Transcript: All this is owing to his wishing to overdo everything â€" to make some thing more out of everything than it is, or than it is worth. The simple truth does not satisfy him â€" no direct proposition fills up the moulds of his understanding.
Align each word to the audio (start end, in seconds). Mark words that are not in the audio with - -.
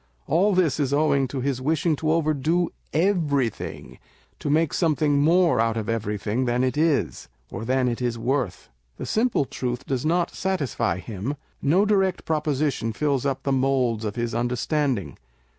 All 0.25 0.55
this 0.55 0.79
is 0.79 0.93
owing 0.95 1.27
to 1.27 1.41
his 1.41 1.61
wishing 1.61 1.95
to 1.97 2.11
overdo 2.11 2.71
everything 2.91 3.85
â€" 3.85 3.97
to 4.39 4.49
make 4.49 4.73
some 4.73 4.95
thing 4.95 5.19
more 5.19 5.59
out 5.59 5.77
of 5.77 5.87
everything 5.89 6.45
than 6.45 6.63
it 6.63 6.75
is, 6.75 7.29
or 7.51 7.65
than 7.65 7.87
it 7.87 8.01
is 8.01 8.17
worth. 8.17 8.71
The 8.97 9.05
simple 9.05 9.45
truth 9.45 9.85
does 9.85 10.03
not 10.03 10.31
satisfy 10.31 10.97
him 10.97 11.33
â€" 11.33 11.35
no 11.61 11.85
direct 11.85 12.25
proposition 12.25 12.93
fills 12.93 13.27
up 13.27 13.43
the 13.43 13.51
moulds 13.51 14.03
of 14.03 14.15
his 14.15 14.33
understanding. 14.33 15.19